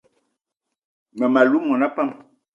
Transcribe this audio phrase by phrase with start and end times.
[1.13, 2.09] Mmem- alou mona pam